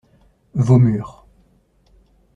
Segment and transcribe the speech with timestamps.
[0.65, 1.13] Vos murs.